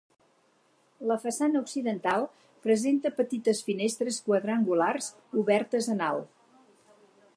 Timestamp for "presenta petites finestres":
2.63-4.19